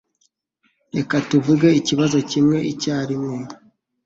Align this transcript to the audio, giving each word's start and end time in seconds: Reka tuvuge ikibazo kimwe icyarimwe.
Reka 0.95 1.15
tuvuge 1.29 1.67
ikibazo 1.79 2.17
kimwe 2.29 2.57
icyarimwe. 2.71 3.35